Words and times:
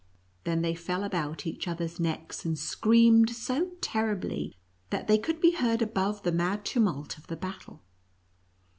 Then 0.45 0.63
they 0.63 0.73
fell 0.73 1.03
about 1.03 1.45
each, 1.45 1.67
other's 1.67 1.99
necks, 1.99 2.43
and 2.43 2.57
screamed 2.57 3.29
so 3.29 3.69
terribly, 3.81 4.55
that 4.89 5.07
they 5.07 5.19
could 5.19 5.39
be 5.39 5.51
heard 5.51 5.83
above 5.83 6.23
the 6.23 6.31
mad 6.31 6.65
tumult 6.65 7.19
of 7.19 7.27
the 7.27 7.37
battle. 7.37 7.83